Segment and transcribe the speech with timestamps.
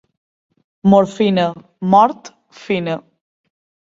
[0.93, 1.43] Morfina,
[1.91, 2.97] mort fina.